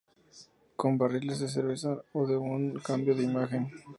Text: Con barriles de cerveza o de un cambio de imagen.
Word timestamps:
Con 0.79 0.91
barriles 1.01 1.37
de 1.41 1.47
cerveza 1.55 1.91
o 2.13 2.21
de 2.29 2.35
un 2.37 2.61
cambio 2.87 3.13
de 3.15 3.23
imagen. 3.31 3.63